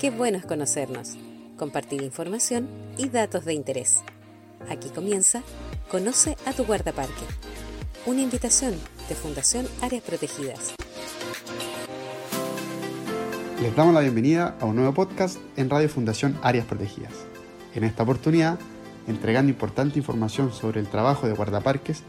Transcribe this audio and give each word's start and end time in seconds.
Qué 0.00 0.10
bueno 0.10 0.38
es 0.38 0.46
conocernos, 0.46 1.18
compartir 1.58 2.00
información 2.00 2.70
y 2.96 3.10
datos 3.10 3.44
de 3.44 3.52
interés. 3.52 4.02
Aquí 4.70 4.88
comienza 4.88 5.42
Conoce 5.90 6.38
a 6.46 6.54
tu 6.54 6.64
guardaparque. 6.64 7.26
Una 8.06 8.22
invitación 8.22 8.76
de 9.10 9.14
Fundación 9.14 9.68
Áreas 9.82 10.02
Protegidas. 10.02 10.74
Les 13.60 13.76
damos 13.76 13.92
la 13.92 14.00
bienvenida 14.00 14.56
a 14.58 14.64
un 14.64 14.76
nuevo 14.76 14.94
podcast 14.94 15.38
en 15.58 15.68
Radio 15.68 15.90
Fundación 15.90 16.34
Áreas 16.42 16.64
Protegidas. 16.64 17.12
En 17.74 17.84
esta 17.84 18.02
oportunidad, 18.02 18.58
entregando 19.06 19.50
importante 19.50 19.98
información 19.98 20.50
sobre 20.50 20.80
el 20.80 20.88
trabajo 20.88 21.26
de 21.26 21.34
guardaparques 21.34 22.04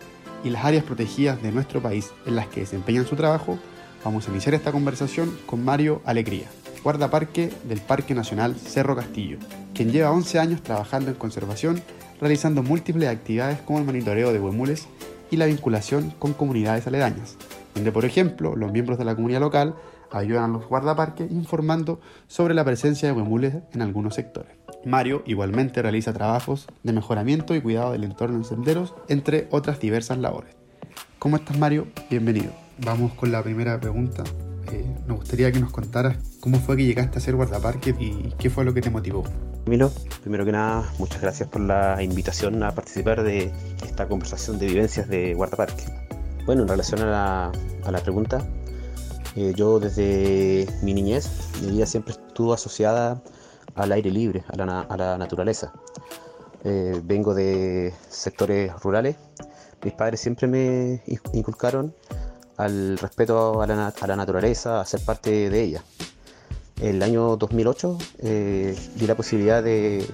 y 0.46 0.50
las 0.50 0.64
áreas 0.64 0.86
protegidas 0.86 1.44
de 1.44 1.52
nuestro 1.52 1.82
país 1.82 2.10
en 2.26 2.38
las 2.38 2.48
que 2.48 2.62
desempeñan 2.62 3.06
su 3.06 3.18
trabajo, 3.18 3.60
vamos 4.06 4.30
a 4.30 4.32
iniciar 4.32 4.56
esta 4.56 4.72
conversación 4.72 5.38
con 5.46 5.66
Mario 5.66 6.02
Alegría, 6.06 6.48
guardaparque 6.84 7.52
del 7.64 7.82
Parque 7.82 8.16
Nacional 8.16 8.56
Cerro 8.56 8.96
Castillo, 8.96 9.38
quien 9.74 9.92
lleva 9.92 10.12
11 10.12 10.40
años 10.40 10.64
trabajando 10.64 11.10
en 11.10 11.16
conservación, 11.16 11.82
realizando 12.20 12.64
múltiples 12.64 13.10
actividades 13.10 13.60
como 13.62 13.80
el 13.80 13.86
monitoreo 13.86 14.34
de 14.34 14.40
huemules 14.40 14.88
y 15.30 15.38
la 15.38 15.46
vinculación 15.46 16.14
con 16.20 16.34
comunidades 16.34 16.88
aledañas, 16.88 17.38
donde 17.74 17.92
por 17.92 18.06
ejemplo 18.06 18.56
los 18.56 18.72
miembros 18.72 18.98
de 18.98 19.06
la 19.06 19.16
comunidad 19.16 19.40
local 19.40 19.76
ayudan 20.12 20.44
a 20.44 20.54
los 20.54 20.68
guardaparques 20.68 21.32
informando 21.32 22.02
sobre 22.28 22.54
la 22.54 22.66
presencia 22.66 23.08
de 23.08 23.14
huemules 23.14 23.56
en 23.74 23.82
algunos 23.82 24.16
sectores. 24.16 24.52
Mario 24.86 25.24
igualmente 25.26 25.82
realiza 25.82 26.14
trabajos 26.14 26.68
de 26.84 26.94
mejoramiento 26.94 27.56
y 27.56 27.62
cuidado 27.62 27.92
del 27.92 28.04
entorno 28.04 28.38
en 28.38 28.44
senderos, 28.44 28.94
entre 29.08 29.48
otras 29.52 29.80
diversas 29.80 30.18
labores. 30.18 30.56
¿Cómo 31.20 31.38
estás 31.38 31.58
Mario? 31.58 31.88
Bienvenido. 32.10 32.52
Vamos 32.80 33.14
con 33.14 33.32
la 33.32 33.44
primera 33.44 33.80
pregunta. 33.80 34.24
Eh, 34.72 34.86
nos 35.08 35.18
gustaría 35.20 35.52
que 35.52 35.60
nos 35.60 35.72
contaras 35.72 36.18
cómo 36.40 36.60
fue 36.60 36.78
que 36.78 36.86
llegaste 36.86 37.18
a 37.18 37.22
ser 37.22 37.36
guardaparque 37.36 37.96
y 38.00 38.34
qué 38.38 38.50
fue 38.50 38.64
lo 38.64 38.74
que 38.74 38.82
te 38.82 38.90
motivó. 38.90 39.24
Milo, 39.66 39.92
primero 40.22 40.44
que 40.44 40.52
nada, 40.52 40.92
muchas 40.98 41.22
gracias 41.22 41.48
por 41.50 41.62
la 41.62 42.02
invitación 42.02 42.64
a 42.64 42.72
participar 42.74 43.24
de 43.24 43.52
esta 43.84 44.08
conversación 44.08 44.58
de 44.58 44.68
vivencias 44.68 45.08
de 45.08 45.34
guardaparque. 45.34 45.86
Bueno, 46.46 46.64
en 46.64 46.68
relación 46.68 47.02
a 47.02 47.52
la, 47.92 48.00
pregunta, 48.00 48.46
eh, 49.36 49.54
yo 49.56 49.80
desde 49.80 50.68
mi 50.82 50.94
niñez, 50.94 51.30
mi 51.62 51.72
vida 51.72 51.86
siempre 51.86 52.14
estuvo 52.14 52.54
asociada 52.54 53.22
al 53.76 53.92
aire 53.92 54.10
libre, 54.10 54.44
a 54.48 54.98
la, 54.98 55.18
naturaleza. 55.18 55.72
Eh, 56.64 57.00
vengo 57.04 57.34
de 57.34 57.94
sectores 58.10 58.74
rurales. 58.82 59.16
Mis 59.84 59.94
padres 59.94 60.20
siempre 60.20 60.48
me 60.48 61.04
inculcaron 61.34 61.94
al 62.58 62.98
respeto 62.98 63.62
a 63.62 63.68
la, 63.68 64.16
naturaleza, 64.16 64.82
a 64.82 64.86
ser 64.86 65.02
parte 65.06 65.50
de 65.50 65.62
ella. 65.62 65.84
El 66.80 67.04
año 67.04 67.38
2008 67.38 67.98
eh, 68.20 68.78
di 68.96 69.08
la 69.08 69.16
posibilidad 69.16 69.62
de 69.64 70.06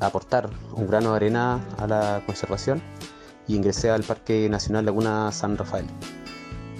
aportar 0.00 0.50
un 0.74 0.86
grano 0.86 1.10
de 1.10 1.16
arena 1.16 1.60
a 1.78 1.86
la 1.86 2.22
conservación 2.26 2.82
y 3.48 3.56
ingresé 3.56 3.90
al 3.90 4.02
Parque 4.02 4.48
Nacional 4.48 4.84
Laguna 4.84 5.32
San 5.32 5.56
Rafael 5.56 5.86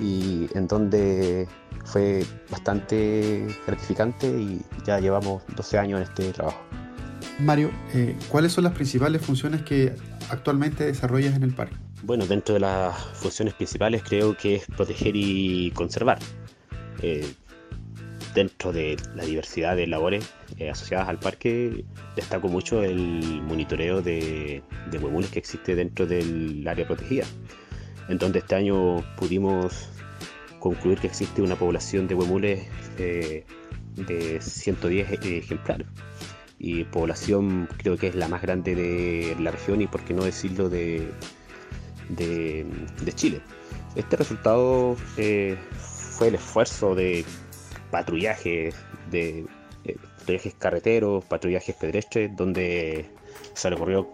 y 0.00 0.48
en 0.54 0.66
donde 0.66 1.48
fue 1.84 2.24
bastante 2.50 3.46
gratificante 3.66 4.26
y 4.26 4.62
ya 4.84 5.00
llevamos 5.00 5.42
12 5.56 5.78
años 5.78 5.98
en 5.98 6.04
este 6.04 6.32
trabajo. 6.32 6.60
Mario, 7.38 7.70
eh, 7.94 8.16
¿cuáles 8.28 8.52
son 8.52 8.64
las 8.64 8.72
principales 8.72 9.22
funciones 9.22 9.62
que 9.62 9.94
actualmente 10.30 10.84
desarrollas 10.84 11.34
en 11.34 11.42
el 11.42 11.54
parque? 11.54 11.76
Bueno, 12.04 12.26
dentro 12.26 12.54
de 12.54 12.60
las 12.60 12.98
funciones 13.14 13.54
principales 13.54 14.02
creo 14.02 14.36
que 14.36 14.56
es 14.56 14.66
proteger 14.66 15.14
y 15.14 15.70
conservar. 15.70 16.18
Eh, 17.00 17.32
dentro 18.34 18.72
de 18.72 18.96
la 19.14 19.24
diversidad 19.24 19.76
de 19.76 19.86
labores 19.86 20.28
eh, 20.58 20.68
asociadas 20.68 21.08
al 21.08 21.20
parque, 21.20 21.84
destaco 22.16 22.48
mucho 22.48 22.82
el 22.82 23.40
monitoreo 23.42 24.02
de, 24.02 24.62
de 24.90 25.28
que 25.30 25.38
existe 25.38 25.76
dentro 25.76 26.04
del 26.06 26.66
área 26.66 26.86
protegida, 26.86 27.24
en 28.08 28.18
donde 28.18 28.40
este 28.40 28.56
año 28.56 29.04
pudimos 29.16 29.88
concluir 30.58 30.98
que 30.98 31.06
existe 31.06 31.40
una 31.40 31.54
población 31.54 32.08
de 32.08 32.14
huemules 32.16 32.66
eh, 32.98 33.44
de 33.94 34.40
110 34.40 35.12
ejemplares. 35.22 35.86
Y 36.58 36.84
población 36.84 37.68
creo 37.76 37.96
que 37.96 38.08
es 38.08 38.14
la 38.16 38.26
más 38.26 38.42
grande 38.42 38.74
de 38.74 39.36
la 39.40 39.52
región 39.52 39.80
y 39.82 39.86
por 39.86 40.02
qué 40.02 40.14
no 40.14 40.24
decirlo 40.24 40.68
de, 40.68 41.08
de, 42.16 42.66
Chile. 43.14 43.40
Este 43.94 44.16
resultado 44.16 44.96
eh, 45.16 45.56
fue 45.78 46.28
el 46.28 46.36
esfuerzo 46.36 46.94
de 46.94 47.24
patrullaje, 47.90 48.72
de 49.10 49.46
eh, 49.84 49.96
patrullajes 50.18 50.54
carreteros, 50.54 51.24
patrullajes 51.24 51.74
pedestres, 51.76 52.34
donde 52.36 53.06
se 53.54 53.70
recorrió 53.70 54.08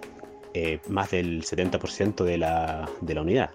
eh, 0.54 0.80
más 0.88 1.10
del 1.10 1.44
70% 1.44 2.24
de 2.24 2.38
la, 2.38 2.88
de 3.00 3.14
la 3.14 3.22
unidad 3.22 3.50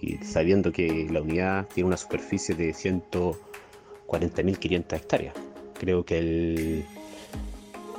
y 0.00 0.18
sabiendo 0.18 0.70
que 0.72 1.08
la 1.10 1.22
unidad 1.22 1.66
tiene 1.74 1.88
una 1.88 1.96
superficie 1.96 2.54
de 2.54 2.70
140.500 2.70 4.96
hectáreas. 4.96 5.34
Creo 5.78 6.04
que 6.04 6.18
el, 6.18 6.84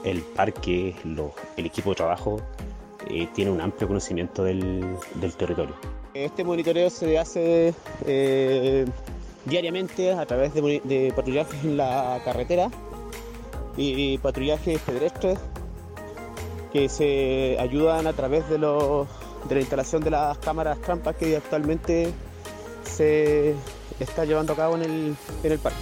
el 0.05 0.21
parque, 0.21 0.95
el 1.57 1.65
equipo 1.65 1.89
de 1.91 1.95
trabajo 1.95 2.41
eh, 3.07 3.27
tiene 3.33 3.51
un 3.51 3.61
amplio 3.61 3.87
conocimiento 3.87 4.43
del, 4.43 4.97
territorio. 5.37 5.75
Este 6.13 6.43
monitoreo 6.43 6.89
se 6.89 7.17
hace 7.17 7.73
eh, 8.05 8.85
diariamente 9.45 10.11
a 10.11 10.25
través 10.25 10.53
de, 10.53 11.13
patrullajes 11.15 11.63
en 11.63 11.77
la 11.77 12.19
carretera 12.25 12.69
y, 13.77 14.17
patrullajes 14.17 14.79
pedestres 14.81 15.39
que 16.73 16.89
se 16.89 17.57
ayudan 17.59 18.05
a 18.05 18.13
través 18.13 18.47
de 18.49 18.59
la 18.59 19.07
instalación 19.59 20.03
de 20.03 20.11
las 20.11 20.37
cámaras 20.39 20.79
trampas 20.81 21.15
que 21.15 21.37
actualmente 21.37 22.11
se 22.83 23.55
está 23.99 24.25
llevando 24.25 24.53
a 24.53 24.55
cabo 24.55 24.75
en 24.75 24.83
el, 24.83 25.15
en 25.43 25.51
el 25.51 25.59
parque. 25.59 25.79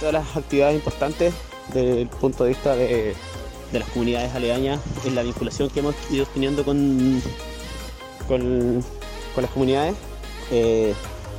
Todas 0.00 0.14
las 0.14 0.36
actividades 0.36 0.76
importantes 0.76 1.34
desde 1.72 2.02
el 2.02 2.08
punto 2.08 2.44
de 2.44 2.50
vista 2.50 2.74
de, 2.74 3.14
las 3.72 3.88
comunidades 3.90 4.34
aledañas 4.34 4.80
es 5.04 5.12
la 5.12 5.22
vinculación 5.22 5.68
que 5.70 5.80
hemos 5.80 5.94
ido 6.10 6.26
teniendo 6.26 6.64
con, 6.64 7.22
con, 8.26 8.84
las 9.36 9.50
comunidades, 9.50 9.94
eh, 10.50 10.94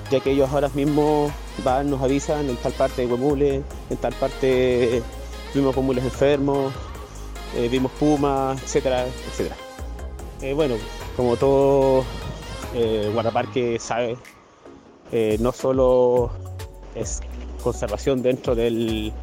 ya 0.10 0.20
que 0.20 0.32
ellos 0.32 0.50
ahora 0.52 0.70
mismo 0.70 1.32
van, 1.64 1.90
nos 1.90 2.02
avisan 2.02 2.50
en 2.50 2.56
tal 2.58 2.72
parte 2.74 3.02
de 3.02 3.08
Huemule, 3.12 3.62
en 3.90 3.98
tal 3.98 4.14
parte 4.14 5.02
vimos 5.54 5.76
huemules 5.76 6.04
enfermos, 6.04 6.74
eh, 7.58 7.68
vimos 7.70 7.92
pumas, 7.94 8.62
etcétera, 8.64 9.06
etcétera. 9.32 9.56
Eh, 10.42 10.54
bueno, 10.54 10.76
como 11.18 11.36
todo 11.36 12.06
guardaparque 13.14 13.80
sabe, 13.80 14.16
no 15.40 15.52
solo 15.52 16.32
es 16.96 17.20
conservación 17.64 18.22
dentro 18.22 18.56
del, 18.56 19.14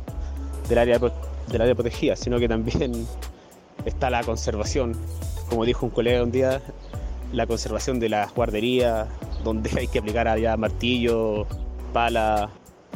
área, 0.77 1.00
del 1.51 1.62
área 1.62 1.75
protegida, 1.75 2.17
sino 2.17 2.39
que 2.39 2.49
también 2.49 3.07
está 3.84 4.11
la 4.11 4.23
conservación, 4.23 4.95
como 5.49 5.65
dijo 5.65 5.87
un 5.87 5.91
colega 5.91 6.23
un 6.23 6.33
día, 6.33 6.61
la 7.33 7.47
conservación 7.47 8.01
de 8.01 8.09
las 8.09 8.34
guarderías, 8.34 9.09
donde 9.45 9.71
hay 9.79 9.89
que 9.89 9.99
aplicar 9.99 10.29
allá 10.29 10.57
martillo, 10.57 11.47
pala, 11.93 12.51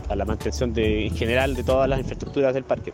a 0.09 0.17
la 0.17 0.25
mantención 0.25 0.73
de, 0.73 1.07
en 1.07 1.17
general 1.17 1.55
de 1.55 1.63
todas 1.63 1.89
las 1.89 2.01
infraestructuras 2.01 2.55
del 2.55 2.65
parque. 2.65 2.93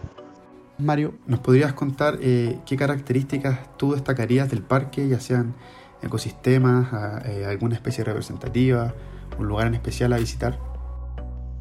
Mario, 0.78 1.14
¿nos 1.26 1.40
podrías 1.40 1.72
contar 1.72 2.18
eh, 2.20 2.58
qué 2.66 2.76
características 2.76 3.76
tú 3.78 3.94
destacarías 3.94 4.50
del 4.50 4.62
parque, 4.62 5.08
ya 5.08 5.20
sean 5.20 5.54
ecosistemas, 6.02 7.24
eh, 7.24 7.46
alguna 7.46 7.74
especie 7.74 8.04
representativa, 8.04 8.92
un 9.38 9.48
lugar 9.48 9.68
en 9.68 9.74
especial 9.74 10.12
a 10.12 10.18
visitar? 10.18 10.58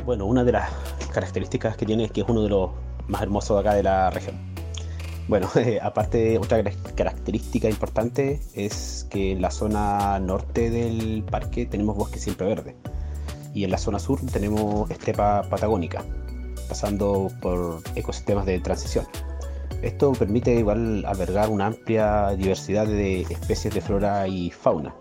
Bueno, 0.05 0.25
una 0.25 0.43
de 0.43 0.51
las 0.51 0.69
características 1.13 1.77
que 1.77 1.85
tiene 1.85 2.05
es 2.05 2.11
que 2.11 2.21
es 2.21 2.27
uno 2.27 2.43
de 2.43 2.49
los 2.49 2.71
más 3.07 3.21
hermosos 3.21 3.59
acá 3.59 3.73
de 3.73 3.83
la 3.83 4.09
región. 4.09 4.35
Bueno, 5.27 5.49
aparte, 5.81 6.37
otra 6.37 6.63
característica 6.95 7.69
importante 7.69 8.39
es 8.53 9.07
que 9.09 9.31
en 9.31 9.41
la 9.41 9.51
zona 9.51 10.19
norte 10.19 10.69
del 10.69 11.23
parque 11.23 11.65
tenemos 11.65 11.95
bosque 11.95 12.19
siempre 12.19 12.47
verde 12.47 12.75
y 13.53 13.63
en 13.63 13.71
la 13.71 13.77
zona 13.77 13.99
sur 13.99 14.19
tenemos 14.31 14.89
estepa 14.91 15.43
patagónica, 15.49 16.03
pasando 16.67 17.29
por 17.41 17.81
ecosistemas 17.95 18.45
de 18.45 18.59
transición. 18.59 19.07
Esto 19.81 20.11
permite 20.13 20.53
igual 20.53 21.05
albergar 21.05 21.49
una 21.49 21.67
amplia 21.67 22.31
diversidad 22.31 22.85
de 22.85 23.21
especies 23.21 23.73
de 23.73 23.81
flora 23.81 24.27
y 24.27 24.51
fauna, 24.51 24.93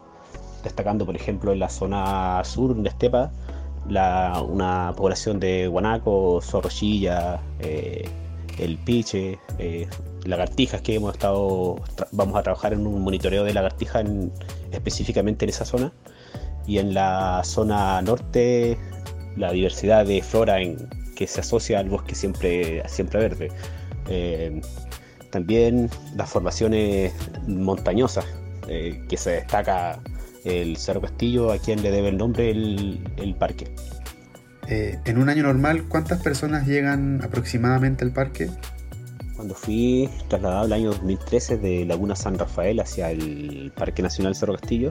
destacando 0.62 1.04
por 1.04 1.16
ejemplo 1.16 1.52
en 1.52 1.58
la 1.58 1.68
zona 1.68 2.42
sur 2.44 2.74
de 2.76 2.88
Estepa 2.88 3.32
una 3.86 4.92
población 4.96 5.40
de 5.40 5.66
guanaco, 5.68 6.40
zorrochilla, 6.42 7.40
eh, 7.60 8.08
el 8.58 8.78
piche, 8.78 9.38
eh, 9.58 9.88
lagartijas 10.24 10.80
que 10.80 10.94
hemos 10.94 11.14
estado, 11.14 11.76
vamos 12.12 12.36
a 12.36 12.42
trabajar 12.42 12.72
en 12.72 12.86
un 12.86 13.02
monitoreo 13.02 13.44
de 13.44 13.52
lagartijas 13.52 14.04
específicamente 14.72 15.44
en 15.44 15.50
esa 15.50 15.64
zona. 15.64 15.92
Y 16.66 16.78
en 16.78 16.94
la 16.94 17.42
zona 17.44 18.00
norte 18.00 18.78
la 19.36 19.52
diversidad 19.52 20.06
de 20.06 20.22
flora 20.22 20.60
en, 20.60 20.88
que 21.14 21.26
se 21.26 21.40
asocia 21.40 21.80
al 21.80 21.90
bosque 21.90 22.14
siempre, 22.14 22.82
siempre 22.88 23.20
verde. 23.20 23.52
Eh, 24.08 24.60
también 25.30 25.90
las 26.16 26.30
formaciones 26.30 27.12
montañosas, 27.46 28.24
que 28.66 29.16
se 29.18 29.30
destaca 29.32 30.00
el 30.44 30.76
Cerro 30.76 31.00
Castillo, 31.00 31.52
a 31.52 31.58
quien 31.58 31.82
le 31.82 31.90
debe 31.90 32.08
el 32.08 32.16
nombre 32.16 32.50
el, 32.50 33.34
parque. 33.38 33.66
Eh, 34.68 34.98
en 35.04 35.18
un 35.18 35.28
año 35.28 35.42
normal, 35.42 35.88
¿cuántas 35.88 36.22
personas 36.22 36.66
llegan 36.66 37.22
aproximadamente 37.22 38.04
al 38.04 38.12
parque? 38.12 38.50
Cuando 39.36 39.54
fui 39.54 40.08
trasladado 40.28 40.66
el 40.66 40.72
año 40.72 40.90
2013 40.90 41.58
de 41.58 41.84
Laguna 41.84 42.14
San 42.14 42.38
Rafael 42.38 42.78
hacia 42.80 43.10
el 43.10 43.72
Parque 43.74 44.02
Nacional 44.02 44.36
Cerro 44.36 44.54
Castillo, 44.54 44.90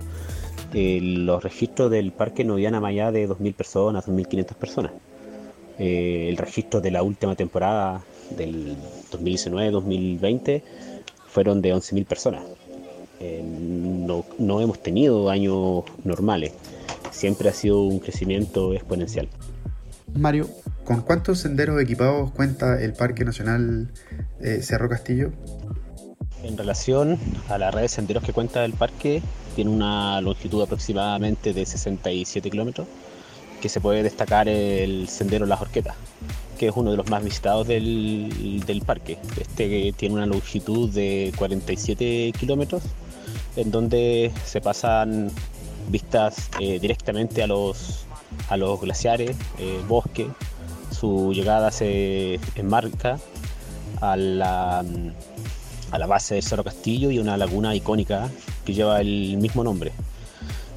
los 0.73 1.43
registros 1.43 1.91
del 1.91 2.11
parque 2.11 2.43
no 2.43 2.57
iban 2.57 2.75
a 2.75 2.81
más 2.81 2.89
allá 2.89 3.11
de 3.11 3.29
2.000 3.29 3.53
personas, 3.53 4.07
2.500 4.07 4.55
personas. 4.55 4.91
Eh, 5.79 6.27
el 6.29 6.37
registro 6.37 6.81
de 6.81 6.91
la 6.91 7.03
última 7.03 7.35
temporada 7.35 8.03
del 8.37 8.75
2019-2020 9.11 10.61
fueron 11.27 11.61
de 11.61 11.73
11.000 11.73 12.05
personas. 12.05 12.43
Eh, 13.25 13.41
no, 13.41 14.25
no 14.37 14.59
hemos 14.59 14.83
tenido 14.83 15.29
años 15.29 15.85
normales, 16.03 16.51
siempre 17.11 17.47
ha 17.47 17.53
sido 17.53 17.81
un 17.81 17.99
crecimiento 17.99 18.73
exponencial. 18.73 19.29
Mario, 20.13 20.49
¿con 20.83 21.01
cuántos 21.01 21.39
senderos 21.39 21.81
equipados 21.81 22.31
cuenta 22.31 22.81
el 22.81 22.91
Parque 22.91 23.23
Nacional 23.23 23.89
eh, 24.41 24.59
Cerro 24.61 24.89
Castillo? 24.89 25.31
En 26.43 26.57
relación 26.57 27.17
a 27.47 27.57
la 27.57 27.71
red 27.71 27.83
de 27.83 27.87
senderos 27.87 28.23
que 28.23 28.33
cuenta 28.33 28.65
el 28.65 28.73
parque, 28.73 29.21
tiene 29.55 29.71
una 29.71 30.19
longitud 30.19 30.61
aproximadamente 30.61 31.53
de 31.53 31.65
67 31.65 32.51
kilómetros, 32.51 32.87
que 33.61 33.69
se 33.69 33.79
puede 33.79 34.03
destacar 34.03 34.49
el 34.49 35.07
sendero 35.07 35.45
Las 35.45 35.61
Horquetas, 35.61 35.95
que 36.59 36.67
es 36.67 36.73
uno 36.75 36.91
de 36.91 36.97
los 36.97 37.09
más 37.09 37.23
visitados 37.23 37.65
del, 37.65 38.83
parque. 38.85 39.17
Este 39.39 39.93
tiene 39.95 40.15
una 40.15 40.25
longitud 40.25 40.89
de 40.89 41.31
47 41.37 42.33
kilómetros, 42.37 42.83
en 43.55 43.71
donde 43.71 44.31
se 44.45 44.61
pasan 44.61 45.31
vistas 45.89 46.49
eh, 46.59 46.79
directamente 46.79 47.43
a 47.43 47.47
los, 47.47 48.05
a 48.49 48.57
los 48.57 48.79
glaciares, 48.81 49.35
eh, 49.59 49.81
bosque. 49.87 50.27
Su 50.91 51.33
llegada 51.33 51.71
se 51.71 52.39
enmarca 52.55 53.19
a 54.01 54.15
la 54.15 54.83
a 55.93 55.99
la 55.99 56.07
base 56.07 56.33
del 56.33 56.43
Cerro 56.43 56.63
Castillo 56.63 57.11
y 57.11 57.19
una 57.19 57.37
laguna 57.37 57.75
icónica 57.75 58.27
que 58.65 58.73
lleva 58.73 58.99
el 58.99 59.37
mismo 59.37 59.63
nombre. 59.63 59.91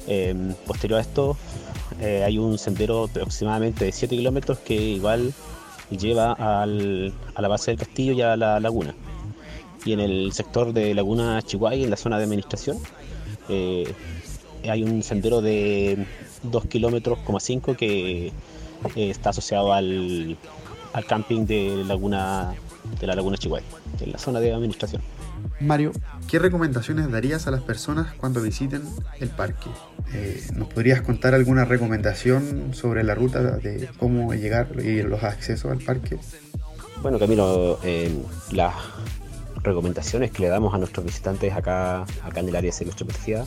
Em, 0.05 0.53
posterior 0.67 0.99
a 0.99 1.01
esto 1.01 1.35
eh, 1.99 2.23
hay 2.23 2.37
un 2.37 2.59
sendero 2.59 3.07
de 3.07 3.21
aproximadamente 3.21 3.85
de 3.85 3.91
7 3.91 4.15
kilómetros 4.15 4.59
que 4.59 4.75
igual 4.75 5.33
lleva 5.89 6.33
a 6.37 6.67
la 6.67 7.47
base 7.47 7.71
del 7.71 7.79
castillo 7.79 8.13
y 8.13 8.21
a 8.21 8.37
la 8.37 8.59
laguna. 8.59 8.93
Y 9.85 9.93
en 9.93 9.99
el 9.99 10.33
sector 10.33 10.73
de 10.73 10.93
Laguna 10.93 11.41
Chihuahua, 11.41 11.75
en 11.75 11.89
la 11.89 11.97
zona 11.97 12.17
de 12.17 12.23
administración, 12.23 12.77
eh, 13.49 13.93
hay 14.67 14.83
un 14.83 15.03
sendero 15.03 15.41
de 15.41 16.05
2 16.43 16.65
kilómetros, 16.65 17.19
5 17.39 17.75
que 17.75 18.27
eh, 18.27 18.31
está 18.95 19.29
asociado 19.29 19.73
al, 19.73 20.37
al 20.93 21.05
camping 21.05 21.45
de 21.45 21.83
Laguna 21.85 22.55
de 22.99 23.07
la 23.07 23.15
Laguna 23.15 23.37
Chihuahua, 23.37 23.65
en 23.99 24.11
la 24.11 24.17
zona 24.17 24.39
de 24.39 24.53
administración. 24.53 25.01
Mario, 25.59 25.91
¿qué 26.27 26.39
recomendaciones 26.39 27.11
darías 27.11 27.47
a 27.47 27.51
las 27.51 27.61
personas 27.61 28.13
cuando 28.15 28.41
visiten 28.41 28.83
el 29.19 29.29
parque? 29.29 29.69
Eh, 30.13 30.41
¿Nos 30.55 30.67
podrías 30.67 31.01
contar 31.01 31.33
alguna 31.33 31.65
recomendación 31.65 32.73
sobre 32.73 33.03
la 33.03 33.15
ruta 33.15 33.41
de 33.41 33.89
cómo 33.99 34.33
llegar 34.33 34.69
y 34.83 35.01
los 35.03 35.23
accesos 35.23 35.71
al 35.71 35.79
parque? 35.79 36.17
Bueno, 37.01 37.19
Camilo, 37.19 37.79
eh, 37.83 38.11
las 38.51 38.73
recomendaciones 39.63 40.31
que 40.31 40.43
le 40.43 40.49
damos 40.49 40.73
a 40.73 40.77
nuestros 40.77 41.05
visitantes 41.05 41.53
acá, 41.53 42.01
acá 42.23 42.39
en 42.39 42.49
el 42.49 42.55
área 42.55 42.71
de 42.71 42.85
protegida 42.85 43.45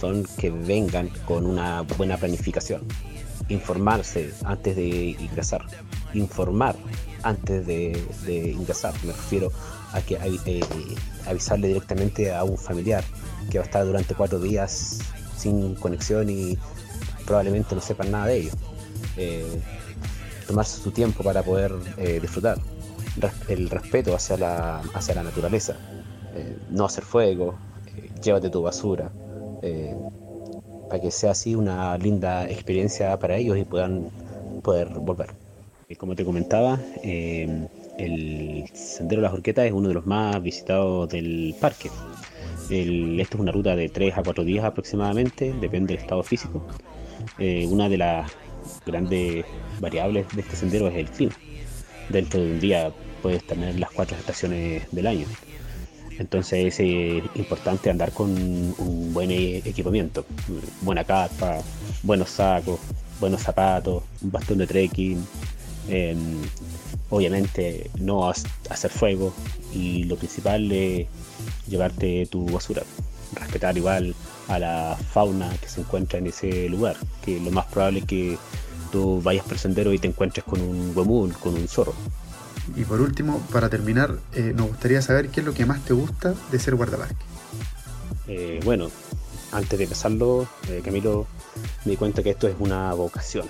son 0.00 0.24
que 0.38 0.50
vengan 0.50 1.08
con 1.26 1.46
una 1.46 1.82
buena 1.82 2.16
planificación, 2.16 2.82
informarse 3.48 4.32
antes 4.44 4.76
de 4.76 5.16
ingresar, 5.18 5.64
informar 6.12 6.76
antes 7.22 7.66
de, 7.66 7.96
ingresar. 8.26 8.92
Me 9.04 9.12
refiero 9.12 9.50
a 9.92 10.00
que 10.00 10.18
eh, 10.46 10.60
avisarle 11.26 11.68
directamente 11.68 12.34
a 12.34 12.44
un 12.44 12.58
familiar 12.58 13.04
que 13.50 13.58
va 13.58 13.64
a 13.64 13.66
estar 13.66 13.84
durante 13.84 14.14
cuatro 14.14 14.38
días 14.38 14.98
sin 15.36 15.74
conexión 15.74 16.28
y 16.28 16.58
probablemente 17.24 17.74
no 17.74 17.80
sepan 17.80 18.10
nada 18.10 18.26
de 18.26 18.36
ello. 18.38 18.50
Eh, 19.16 19.60
tomarse 20.46 20.82
su 20.82 20.90
tiempo 20.90 21.22
para 21.22 21.42
poder 21.42 21.72
eh, 21.96 22.18
disfrutar. 22.20 22.58
El 23.48 23.70
respeto 23.70 24.14
hacia 24.14 24.36
la, 24.36 24.78
hacia 24.94 25.14
la 25.14 25.22
naturaleza. 25.22 25.76
no 26.70 26.84
hacer 26.84 27.04
fuego, 27.04 27.54
llévate 28.22 28.50
tu 28.50 28.62
basura. 28.62 29.10
para 30.88 31.00
que 31.00 31.10
sea 31.10 31.30
así 31.30 31.54
una 31.54 31.96
linda 31.98 32.48
experiencia 32.50 33.18
para 33.18 33.36
ellos 33.36 33.56
y 33.56 33.64
puedan 33.64 34.10
poder 34.62 34.88
volver. 34.88 35.44
Como 35.98 36.16
te 36.16 36.24
comentaba, 36.24 36.80
eh, 37.02 37.68
el 37.98 38.64
Sendero 38.72 39.20
de 39.20 39.28
las 39.28 39.34
Orquetas 39.34 39.66
es 39.66 39.72
uno 39.72 39.88
de 39.88 39.94
los 39.94 40.06
más 40.06 40.42
visitados 40.42 41.08
del 41.10 41.54
parque. 41.60 41.90
esto 42.68 43.36
es 43.36 43.40
una 43.40 43.52
ruta 43.52 43.76
de 43.76 43.88
3 43.88 44.18
a 44.18 44.22
4 44.22 44.44
días 44.44 44.64
aproximadamente, 44.64 45.54
depende 45.60 45.94
del 45.94 46.02
estado 46.02 46.22
físico. 46.22 46.66
Eh, 47.38 47.68
una 47.70 47.88
de 47.88 47.98
las 47.98 48.30
grandes 48.84 49.44
variables 49.78 50.26
de 50.34 50.40
este 50.40 50.56
sendero 50.56 50.88
es 50.88 50.96
el 50.96 51.10
clima. 51.10 51.34
Dentro 52.08 52.40
de 52.40 52.52
un 52.52 52.60
día 52.60 52.92
puedes 53.22 53.46
tener 53.46 53.78
las 53.78 53.90
cuatro 53.90 54.16
estaciones 54.16 54.82
del 54.92 55.06
año. 55.06 55.26
Entonces 56.18 56.78
es 56.78 57.24
importante 57.34 57.90
andar 57.90 58.12
con 58.12 58.30
un 58.30 59.12
buen 59.12 59.30
equipamiento, 59.30 60.24
buena 60.80 61.02
capa, 61.02 61.60
buenos 62.04 62.30
sacos, 62.30 62.78
buenos 63.18 63.42
zapatos, 63.42 64.04
un 64.22 64.30
bastón 64.30 64.58
de 64.58 64.66
trekking, 64.66 65.26
obviamente 67.10 67.90
no 67.98 68.28
hacer 68.28 68.90
fuego 68.90 69.34
y 69.72 70.04
lo 70.04 70.16
principal 70.16 70.70
es 70.70 71.08
llevarte 71.66 72.26
tu 72.26 72.46
basura. 72.46 72.82
Respetar 73.34 73.76
igual 73.76 74.14
a 74.46 74.60
la 74.60 74.96
fauna 75.10 75.50
que 75.60 75.68
se 75.68 75.80
encuentra 75.80 76.20
en 76.20 76.28
ese 76.28 76.68
lugar, 76.68 76.96
que 77.24 77.40
lo 77.40 77.50
más 77.50 77.66
probable 77.66 78.00
es 78.00 78.04
que 78.04 78.38
tú 78.94 79.20
vayas 79.20 79.42
por 79.42 79.54
el 79.54 79.58
sendero 79.58 79.92
y 79.92 79.98
te 79.98 80.06
encuentres 80.06 80.44
con 80.44 80.60
un 80.60 80.92
huemul, 80.94 81.32
con 81.32 81.54
un 81.54 81.66
zorro. 81.66 81.94
Y 82.76 82.84
por 82.84 83.00
último, 83.00 83.40
para 83.52 83.68
terminar, 83.68 84.16
eh, 84.32 84.52
nos 84.54 84.68
gustaría 84.68 85.02
saber 85.02 85.30
qué 85.30 85.40
es 85.40 85.46
lo 85.46 85.52
que 85.52 85.66
más 85.66 85.84
te 85.84 85.94
gusta 85.94 86.32
de 86.52 86.58
ser 86.60 86.76
guardaparque. 86.76 87.24
Eh, 88.28 88.60
bueno, 88.64 88.92
antes 89.50 89.76
de 89.76 89.84
empezarlo, 89.84 90.46
eh, 90.68 90.80
Camilo, 90.84 91.26
me 91.84 91.90
di 91.90 91.96
cuenta 91.96 92.22
que 92.22 92.30
esto 92.30 92.46
es 92.46 92.54
una 92.60 92.94
vocación. 92.94 93.48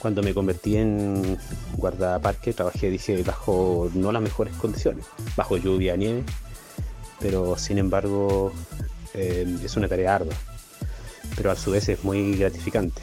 Cuando 0.00 0.20
me 0.20 0.34
convertí 0.34 0.76
en 0.76 1.38
guardaparque, 1.76 2.52
trabajé, 2.52 2.90
dije, 2.90 3.22
bajo 3.22 3.88
no 3.94 4.10
las 4.10 4.22
mejores 4.22 4.52
condiciones, 4.56 5.04
bajo 5.36 5.58
lluvia, 5.58 5.96
nieve, 5.96 6.24
pero 7.20 7.56
sin 7.56 7.78
embargo 7.78 8.52
es 9.14 9.76
una 9.76 9.86
tarea 9.88 10.16
ardua, 10.16 10.34
pero 11.36 11.50
a 11.50 11.56
su 11.56 11.70
vez 11.70 11.88
es 11.88 12.02
muy 12.02 12.36
gratificante. 12.36 13.02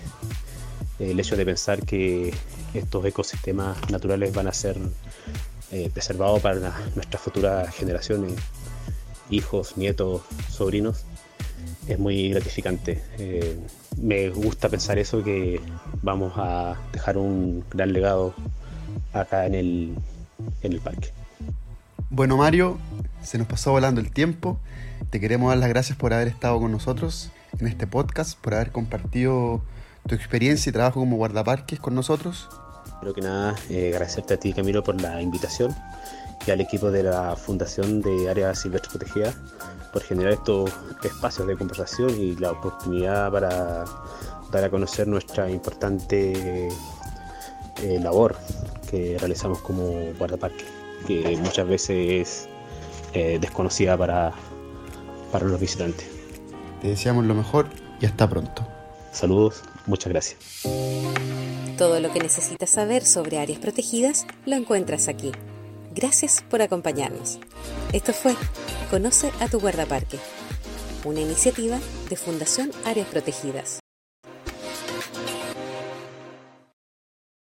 El 0.99 1.19
hecho 1.19 1.35
de 1.35 1.45
pensar 1.45 1.85
que 1.85 2.33
estos 2.73 3.05
ecosistemas 3.05 3.77
naturales 3.89 4.33
van 4.33 4.47
a 4.47 4.53
ser 4.53 4.77
eh, 5.71 5.89
preservados 5.93 6.41
para 6.41 6.73
nuestras 6.95 7.21
futuras 7.21 7.73
generaciones, 7.75 8.33
hijos, 9.29 9.77
nietos, 9.77 10.21
sobrinos, 10.49 11.03
es 11.87 11.99
muy 11.99 12.29
gratificante. 12.29 13.03
Eh, 13.17 13.57
me 14.01 14.29
gusta 14.29 14.69
pensar 14.69 14.97
eso, 14.97 15.23
que 15.23 15.61
vamos 16.01 16.33
a 16.35 16.77
dejar 16.91 17.17
un 17.17 17.63
gran 17.71 17.93
legado 17.93 18.33
acá 19.13 19.45
en 19.45 19.55
el, 19.55 19.95
en 20.61 20.71
el 20.73 20.79
parque. 20.79 21.11
Bueno 22.09 22.37
Mario, 22.37 22.77
se 23.21 23.37
nos 23.37 23.47
pasó 23.47 23.71
volando 23.71 24.01
el 24.01 24.11
tiempo. 24.11 24.59
Te 25.09 25.19
queremos 25.19 25.49
dar 25.49 25.57
las 25.57 25.69
gracias 25.69 25.97
por 25.97 26.13
haber 26.13 26.27
estado 26.27 26.59
con 26.59 26.71
nosotros 26.71 27.31
en 27.59 27.67
este 27.67 27.87
podcast, 27.87 28.39
por 28.39 28.53
haber 28.53 28.71
compartido 28.71 29.61
tu 30.07 30.15
experiencia 30.15 30.69
y 30.69 30.73
trabajo 30.73 30.99
como 30.99 31.17
guardaparques 31.17 31.79
con 31.79 31.95
nosotros. 31.95 32.49
Creo 33.01 33.13
que 33.13 33.21
nada, 33.21 33.55
eh, 33.69 33.91
agradecerte 33.93 34.33
a 34.33 34.37
ti 34.37 34.53
Camilo 34.53 34.83
por 34.83 34.99
la 34.99 35.21
invitación 35.21 35.75
y 36.45 36.51
al 36.51 36.61
equipo 36.61 36.91
de 36.91 37.03
la 37.03 37.35
Fundación 37.35 38.01
de 38.01 38.29
Áreas 38.29 38.59
Silvestres 38.59 38.93
Protegidas 38.93 39.35
por 39.91 40.01
generar 40.01 40.33
estos 40.33 40.71
espacios 41.03 41.47
de 41.47 41.57
conversación 41.57 42.09
y 42.19 42.35
la 42.35 42.51
oportunidad 42.51 43.31
para 43.31 43.85
dar 44.51 44.63
a 44.63 44.69
conocer 44.69 45.07
nuestra 45.07 45.49
importante 45.49 46.69
eh, 47.81 47.99
labor 47.99 48.37
que 48.89 49.17
realizamos 49.19 49.59
como 49.59 50.13
guardaparque, 50.17 50.65
que 51.05 51.37
muchas 51.37 51.67
veces 51.67 51.89
es 52.09 52.49
eh, 53.13 53.37
desconocida 53.39 53.97
para, 53.97 54.31
para 55.31 55.45
los 55.45 55.59
visitantes. 55.59 56.07
Te 56.81 56.89
deseamos 56.89 57.25
lo 57.25 57.33
mejor 57.33 57.67
y 57.99 58.05
hasta 58.05 58.29
pronto. 58.29 58.76
Saludos, 59.17 59.61
muchas 59.85 60.11
gracias. 60.11 60.39
Todo 61.77 61.99
lo 61.99 62.11
que 62.11 62.19
necesitas 62.19 62.69
saber 62.69 63.05
sobre 63.05 63.39
áreas 63.39 63.59
protegidas 63.59 64.25
lo 64.45 64.55
encuentras 64.55 65.07
aquí 65.07 65.31
Gracias 65.97 66.43
por 66.47 66.61
acompañarnos. 66.61 67.39
Esto 67.91 68.13
fue 68.13 68.35
Conoce 68.91 69.31
a 69.39 69.47
tu 69.47 69.59
guardaparque, 69.59 70.19
una 71.05 71.21
iniciativa 71.21 71.79
de 72.07 72.15
Fundación 72.15 72.69
Áreas 72.85 73.07
Protegidas. 73.07 73.79